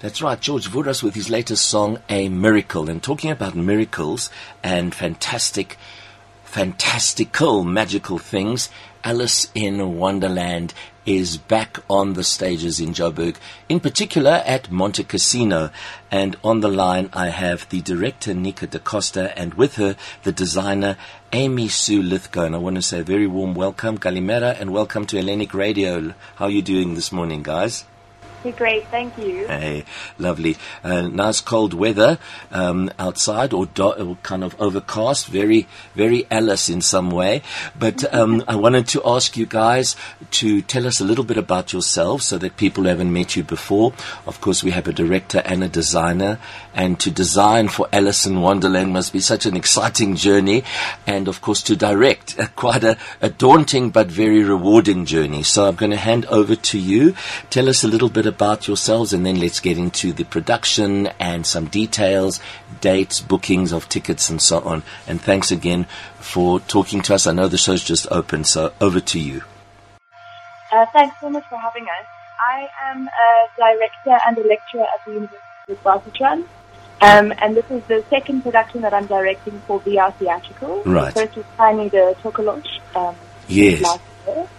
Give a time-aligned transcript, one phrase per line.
[0.00, 2.88] That's right, George Voudras with his latest song, A Miracle.
[2.88, 4.30] And talking about miracles
[4.62, 5.76] and fantastic,
[6.44, 8.68] fantastical, magical things,
[9.02, 10.72] Alice in Wonderland
[11.04, 13.38] is back on the stages in Joburg,
[13.68, 15.72] in particular at Montecasino.
[16.12, 20.30] And on the line, I have the director, Neka da Costa, and with her, the
[20.30, 20.96] designer,
[21.32, 22.44] Amy Sue Lithgow.
[22.44, 26.14] And I want to say a very warm welcome, Kalimera, and welcome to Hellenic Radio.
[26.36, 27.84] How are you doing this morning, guys?
[28.56, 29.46] Great, thank you.
[29.46, 29.84] Hey,
[30.18, 30.56] lovely.
[30.82, 32.18] Uh, nice cold weather
[32.50, 35.26] um, outside, or, do- or, kind of overcast.
[35.26, 37.42] Very, very Alice in some way.
[37.78, 39.96] But um, I wanted to ask you guys
[40.32, 43.92] to tell us a little bit about yourselves, so that people haven't met you before.
[44.26, 46.38] Of course, we have a director and a designer,
[46.74, 50.64] and to design for Alice in Wonderland must be such an exciting journey,
[51.06, 55.42] and of course to direct uh, quite a, a daunting but very rewarding journey.
[55.42, 57.14] So I'm going to hand over to you.
[57.50, 61.44] Tell us a little bit about yourselves and then let's get into the production and
[61.44, 62.40] some details,
[62.80, 64.82] dates, bookings of tickets and so on.
[65.06, 65.86] And thanks again
[66.20, 67.26] for talking to us.
[67.26, 69.42] I know the show's just open, so over to you.
[70.72, 72.06] Uh, thanks so much for having us.
[72.46, 76.46] I am a director and a lecturer at the University of Witwatersrand.
[77.00, 80.82] Um, and this is the second production that I'm directing for VR Theatrical.
[80.84, 81.14] Right.
[81.14, 82.80] The first was Tiny the Tokolosh.
[82.96, 83.14] Um,
[83.46, 83.98] yes.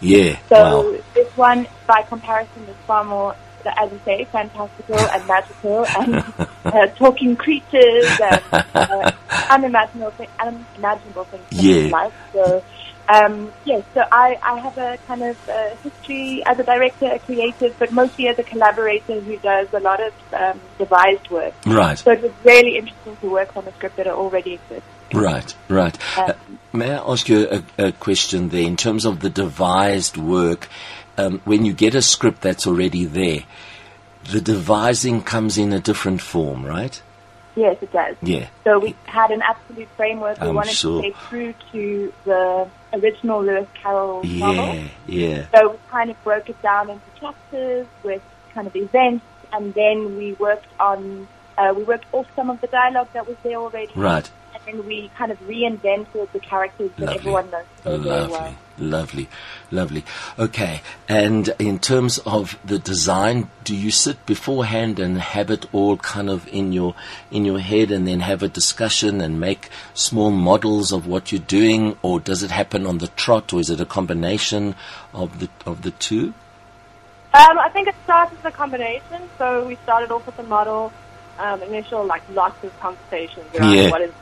[0.00, 0.38] Yeah.
[0.48, 0.98] So wow.
[1.14, 3.34] this one, by comparison, is far more
[3.76, 8.42] as you say, fantastical and magical and uh, talking creatures and
[8.74, 9.10] uh,
[9.50, 11.76] unimaginable, th- unimaginable things yeah.
[11.76, 12.14] in life.
[12.32, 12.62] So,
[13.08, 17.18] um, yes, so I, I have a kind of uh, history as a director, a
[17.20, 21.54] creative, but mostly as a collaborator who does a lot of um, devised work.
[21.64, 21.98] Right.
[21.98, 24.88] So it was really interesting to work on a script that already exists.
[25.12, 25.96] Right, right.
[26.18, 26.32] Um, uh,
[26.72, 30.68] may I ask you a, a, question there in terms of the devised work?
[31.18, 33.44] Um, when you get a script that's already there,
[34.30, 37.00] the devising comes in a different form, right?
[37.54, 38.16] Yes, it does.
[38.20, 38.48] Yeah.
[38.64, 40.38] So we had an absolute framework.
[40.40, 41.02] We I'm wanted sure.
[41.02, 44.84] to stay true to the original Lewis Carroll yeah, novel.
[45.06, 48.22] Yeah, So we kind of broke it down into chapters with
[48.52, 52.66] kind of events, and then we worked on, uh, we worked off some of the
[52.66, 53.92] dialogue that was there already.
[53.96, 54.30] Right.
[54.68, 57.18] And we kind of reinvented the characters that Lovely.
[57.18, 58.56] everyone knows so Lovely, well.
[58.78, 59.28] lovely,
[59.70, 60.04] lovely.
[60.38, 65.96] Okay, and in terms of the design, do you sit beforehand and have it all
[65.98, 66.96] kind of in your
[67.30, 71.40] in your head, and then have a discussion and make small models of what you're
[71.40, 74.74] doing, or does it happen on the trot, or is it a combination
[75.14, 76.34] of the of the two?
[77.34, 79.28] Um, I think it starts as a combination.
[79.38, 80.92] So we started off with a model,
[81.38, 83.90] um, initial like lots of conversations around Yeah.
[83.90, 84.12] what is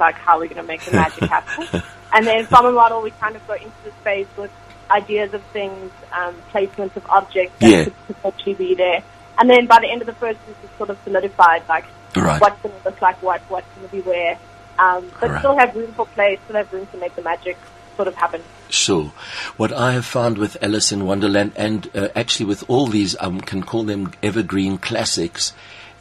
[0.00, 1.68] like how are we're going to make the magic happen,
[2.12, 4.50] and then from a model we kind of go into the space with
[4.90, 7.84] ideas of things, um, placements of objects that Yeah.
[7.84, 9.02] could potentially be there,
[9.38, 11.84] and then by the end of the first piece it's sort of solidified like
[12.16, 12.40] Right.
[12.40, 14.38] what's going to look like what, what's going to be where,
[14.78, 15.38] um, but Right.
[15.40, 17.56] still have room for play, still have room to make the magic
[17.96, 18.42] sort of happen.
[18.68, 19.12] Sure.
[19.56, 23.24] What I have found with Alice in Wonderland, and uh, actually with all these, I
[23.26, 25.52] um, can call them evergreen classics,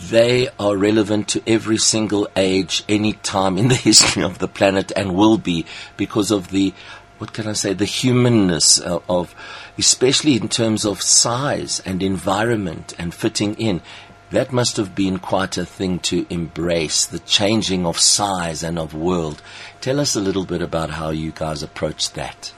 [0.00, 4.92] they are relevant to every single age, any time in the history of the planet,
[4.96, 5.66] and will be
[5.96, 6.72] because of the,
[7.18, 9.34] what can I say, the humanness uh, of,
[9.76, 13.82] especially in terms of size and environment and fitting in.
[14.30, 18.94] That must have been quite a thing to embrace, the changing of size and of
[18.94, 19.42] world.
[19.80, 22.52] Tell us a little bit about how you guys approached that.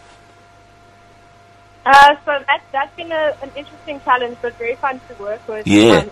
[1.84, 5.66] Uh, so that, that's been a, an interesting challenge, but very fun to work with.
[5.66, 6.00] Yeah.
[6.00, 6.10] Um,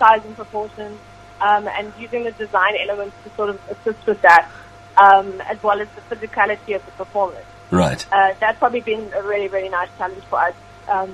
[0.00, 0.98] size and proportions,
[1.40, 4.50] um, and using the design elements to sort of assist with that,
[4.96, 7.46] um, as well as the physicality of the performance.
[7.70, 8.04] Right.
[8.10, 10.54] Uh, that's probably been a really, really nice challenge for us,
[10.88, 11.12] um,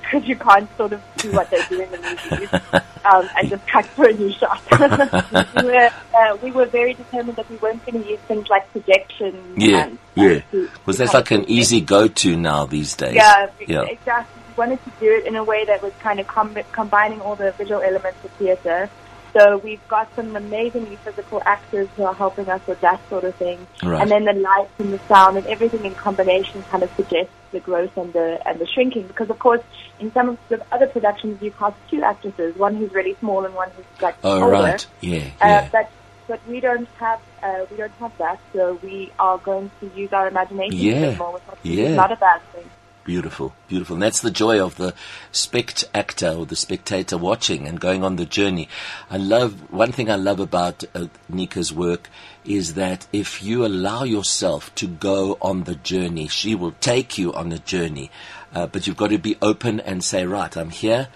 [0.00, 1.98] because you can't sort of do what they do in the
[2.30, 2.48] movies,
[3.04, 4.60] um, and just cut for a new shot.
[5.56, 8.70] we, were, uh, we were very determined that we weren't going to use things like
[8.72, 9.54] projection.
[9.56, 10.28] Yeah, and, yeah.
[10.28, 13.14] and to- Was that like an easy go-to now these days?
[13.16, 13.82] yeah, Yeah.
[13.82, 14.42] exactly.
[14.56, 17.52] Wanted to do it in a way that was kind of com- combining all the
[17.52, 18.88] visual elements of theatre.
[19.34, 23.34] So we've got some amazingly physical actors who are helping us with that sort of
[23.34, 23.66] thing.
[23.82, 24.00] Right.
[24.00, 27.60] And then the lights and the sound and everything in combination kind of suggests the
[27.60, 29.06] growth and the and the shrinking.
[29.08, 29.60] Because of course,
[30.00, 33.54] in some of the other productions, you cast two actresses, one who's really small and
[33.54, 34.52] one who's like Oh, older.
[34.52, 34.86] right.
[35.02, 35.68] Yeah, Uh, yeah.
[35.70, 35.90] but
[36.28, 40.14] but we don't have uh, we don't have that, so we are going to use
[40.14, 41.94] our imagination a Yeah, bit more, which yeah.
[41.94, 42.64] not a bad thing.
[43.06, 43.94] Beautiful, beautiful.
[43.94, 44.92] And that's the joy of the
[45.30, 48.68] spectator or the spectator watching and going on the journey.
[49.08, 52.10] I love, one thing I love about uh, Neka's work
[52.44, 57.32] is that if you allow yourself to go on the journey, she will take you
[57.32, 58.10] on the journey.
[58.52, 61.06] Uh, but you've got to be open and say, right, I'm here.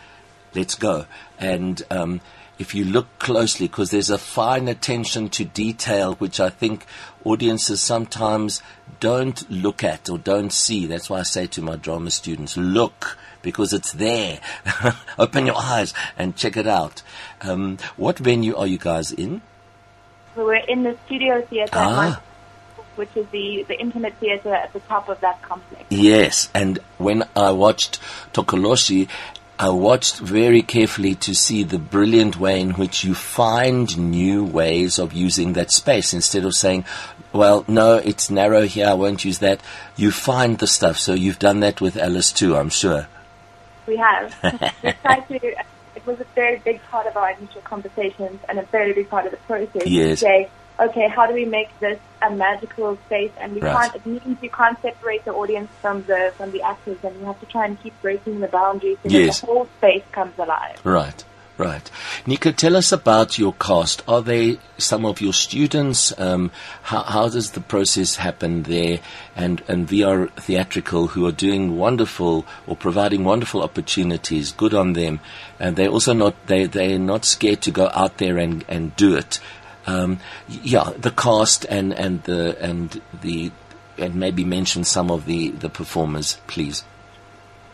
[0.55, 1.07] let's go.
[1.41, 2.21] And um,
[2.61, 6.85] if you look closely, because there's a fine attention to detail, which I think
[7.25, 8.63] audiences sometimes
[9.01, 10.85] don't look at or don't see.
[10.85, 14.41] That's why I say to my drama students, look, because it's there.
[15.19, 17.03] Open your eyes and check it out.
[17.41, 19.41] Um, what venue are you guys in?
[20.35, 22.21] So we're in the studio theatre Ah.
[22.97, 25.85] Which is the, the intimate theatre at the top of that complex.
[25.89, 27.99] Yes, and when I watched
[28.35, 29.09] Tokoloshi,
[29.61, 34.99] I watched very carefully to see the brilliant way in which you find new ways
[34.99, 36.87] of using that space instead of saying,
[37.35, 39.61] well, no, it's narrow here, I won't use that.
[39.97, 40.97] You find the stuff.
[40.97, 43.07] So you've done that with Alice too, I'm sure.
[43.87, 44.35] We have.
[44.83, 48.63] we tried to, it was a very big part of our initial conversations and a
[48.63, 50.23] very big part of the process Yes.
[50.81, 53.31] Okay, how do we make this a magical space?
[53.39, 53.91] And we Right.
[53.93, 57.27] can't, it means you can't separate the audience from the, from the actors and you
[57.27, 59.41] have to try and keep breaking the boundaries so Yes.
[59.41, 60.81] that the whole space comes alive.
[60.83, 61.23] Right,
[61.59, 61.91] right.
[62.25, 64.03] Neka, tell us about your cast.
[64.09, 66.19] Are they some of your students?
[66.19, 66.51] Um,
[66.85, 69.01] how, how does the process happen there?
[69.37, 75.21] And, and VR Theatrical, who are doing wonderful or providing wonderful opportunities, good on them.
[75.59, 79.15] And they're also not, they, they're not scared to go out there and, and do
[79.15, 79.41] it.
[79.87, 83.51] Um, yeah, the cast and, and the, and the,
[83.99, 86.85] and maybe mention some of the, the performers, please.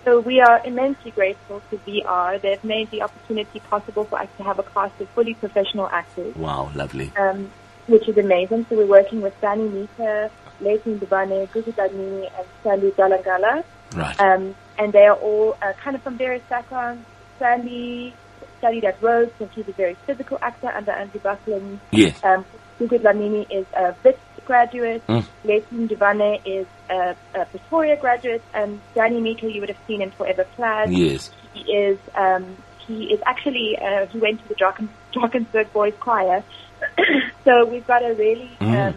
[0.05, 2.41] So we are immensely grateful to VR.
[2.41, 6.37] They've made the opportunity possible for us to have a cast of fully professional actors.
[6.37, 7.11] Wow, lovely.
[7.17, 7.51] um,
[7.87, 8.67] which is amazing.
[8.69, 10.31] So we're working with Danny Mita,
[10.61, 13.65] Leighton Dubane, Gugu Dadnini, and Sandy Dalangala.
[13.95, 14.21] Right.
[14.21, 17.05] Um, and they are all uh, kind of from various backgrounds.
[17.39, 18.15] Sandy
[18.59, 21.81] studied at Rhodes, and she's a very physical actor under Andrew Buckland.
[21.91, 22.23] yes.
[22.25, 22.45] Um,
[22.81, 25.07] Gugu Dadnini is a Wits graduate.
[25.07, 25.25] Mm.
[25.45, 28.43] Leighton Dubane is a, a Pretoria graduate.
[28.55, 30.93] And Danny Mita you would have seen in Forever Flag.
[30.93, 31.31] Yes.
[31.55, 32.57] He is um,
[32.87, 36.45] he is actually uh, he went to the Drakens, Drakensberg Boys Choir.
[37.45, 38.89] so we've got a really Mm.
[38.89, 38.95] um,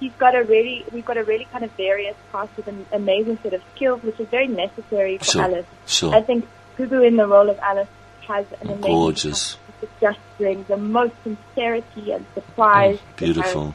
[0.00, 3.38] he's got a really we've got a really kind of various cast with an amazing
[3.42, 5.42] set of skills, which is very necessary for Sure.
[5.42, 5.66] Alice.
[5.86, 6.14] Sure.
[6.14, 6.46] I think
[6.76, 7.88] Gugu in the role of Alice
[8.26, 9.54] has an amazing Gorgeous.
[9.54, 9.58] cast.
[9.82, 12.98] It just brings the most sincerity and surprise.
[13.16, 13.74] The beautiful.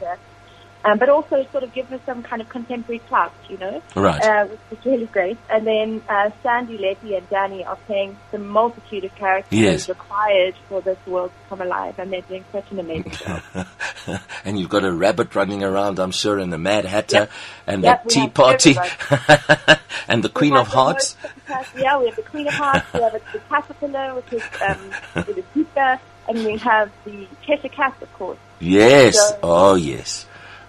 [0.82, 4.22] Um, but also sort of give her some kind of contemporary clout, you know Right.
[4.24, 5.36] uh, which is really great.
[5.50, 9.88] And then uh, Sandy, Letty, and Danny are playing the multitude of characters Yes.
[9.90, 13.42] required for this world to come alive, and they're doing such an amazing job.
[14.46, 17.28] and you've got a rabbit running around, I'm sure, and the Mad Hatter,
[17.66, 18.76] and Yep, the Tea Party,
[20.08, 20.76] and the We Queen of the
[21.76, 25.38] Yeah, we have the Queen of Hearts, we have the Caterpillar, which is um, with
[25.76, 28.38] a and we have the Cheshire Cat, of course.
[28.60, 29.16] Yes.
[29.16, 30.26] So- Oh, yes.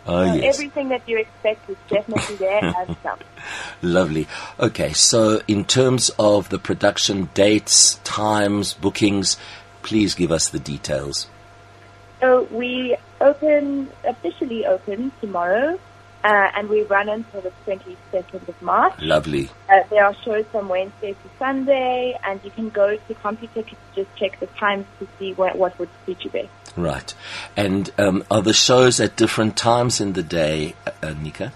[0.08, 0.56] Oh, So yes.
[0.56, 3.20] Everything that you expect is definitely there and some.
[3.84, 4.28] Lovely.
[4.60, 9.38] Okay, so in terms of the production dates, times, bookings,
[9.84, 11.28] please give us the details.
[12.20, 15.80] So we open, officially open tomorrow,
[16.24, 18.94] uh, and we run until the 22nd of March.
[19.00, 19.50] Lovely.
[19.70, 23.76] Uh, there are shows from Wednesday to Sunday, and you can go to CompuTicket to
[23.96, 26.50] just check the times to see what, what would suit you best.
[26.78, 27.14] Right.
[27.58, 31.52] And um, are the shows at different times in the day, uh, uh, Neka?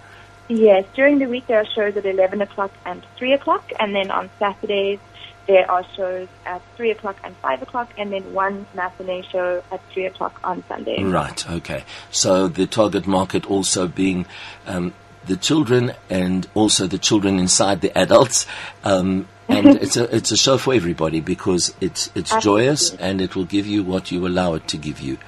[0.48, 4.10] Yes, during the week there are shows at 11 o'clock and 3 o'clock, and then
[4.10, 5.00] on Saturdays
[5.46, 9.80] there are shows at 3 o'clock and 5 o'clock, and then one matinee show at
[9.92, 11.02] 3 o'clock on Sunday.
[11.02, 11.48] Right.
[11.50, 11.84] Okay.
[12.10, 14.26] So the target market also being
[14.66, 14.92] um,
[15.26, 18.46] the children and also the children inside the adults.
[18.84, 23.36] Um, and it's a it's a show for everybody because it's it's joyous and it
[23.36, 25.18] will give you what you allow it to give you.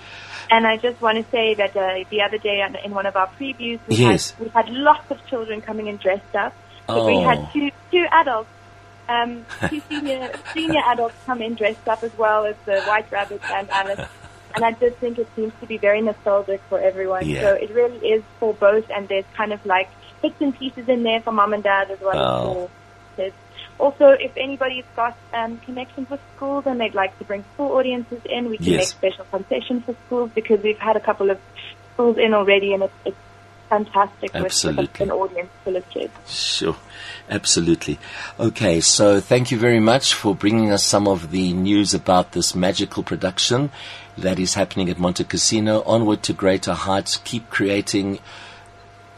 [0.51, 3.29] And I just want to say that uh, the other day in one of our
[3.39, 4.31] previews, we, Yes.
[4.31, 6.55] had, we had lots of children coming in dressed up.
[6.87, 7.21] But we Oh.
[7.29, 8.49] had two two adults,
[9.09, 13.41] um, two senior senior adults come in dressed up as well as the White Rabbit
[13.51, 14.09] and Alice.
[14.55, 17.29] And I just think it seems to be very nostalgic for everyone.
[17.29, 17.41] Yeah.
[17.43, 19.89] So it really is for both, and there's kind of like
[20.23, 22.51] bits and pieces in there for mom and dad as well Oh.
[22.51, 22.71] as for
[23.23, 23.35] kids.
[23.79, 28.21] Also, if anybody's got um, connections with schools and they'd like to bring school audiences
[28.25, 28.79] in, we can Yes.
[28.81, 31.39] make special concessions for schools because we've had a couple of
[31.95, 33.17] schools in already, and it's, it's
[33.69, 35.05] fantastic with- with, Absolutely.
[35.05, 36.13] an audience full of kids.
[36.27, 36.77] Sure,
[37.31, 37.99] absolutely.
[38.39, 42.55] Okay, so thank you very much for bringing us some of the news about this
[42.55, 43.71] magical production
[44.17, 45.83] that is happening at Montecasino.
[45.87, 47.19] Onward to greater heights.
[47.25, 48.19] Keep creating.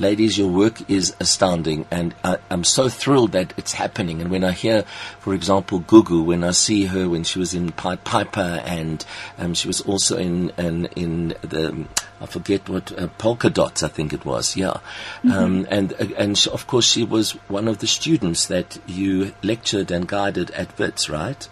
[0.01, 4.23] Ladies, your work is astounding, and I, I'm so thrilled that it's happening.
[4.23, 4.85] And when I hear,
[5.19, 9.05] for example, Gugu, when I see her when she was in Pied Piper, and
[9.37, 11.85] um, she was also in in, in the
[12.19, 14.79] I forget what uh, Polka Dots, I think it was, yeah.
[15.31, 19.35] Um, and uh, and she, of course she was one of the students that you
[19.43, 21.47] lectured and guided at Wits, right?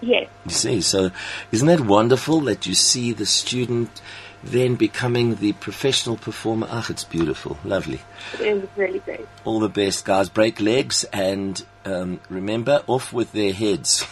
[0.00, 0.28] Yes.
[0.44, 1.10] You see, so
[1.52, 4.00] isn't that wonderful that you see the student
[4.42, 6.66] then becoming the professional performer?
[6.70, 8.00] Ah, it's beautiful, lovely.
[8.34, 9.26] It is really great.
[9.44, 10.28] All the best, guys.
[10.28, 14.04] Break legs and um, remember, off with their heads.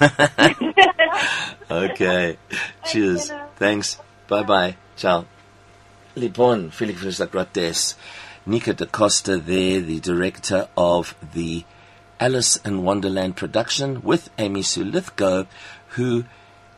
[1.71, 2.39] okay.
[2.85, 3.33] Cheers.
[3.57, 3.99] Thanks.
[4.29, 4.77] Bye bye.
[4.97, 5.27] Ciao.
[6.17, 7.95] Lipon, Felix Socrates,
[8.47, 11.65] Neka da Costa there, the director of the
[12.19, 15.45] Alice in Wonderland production with Amy Sue Lithgow,
[15.89, 16.25] who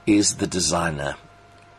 [0.06, 1.14] is the designer.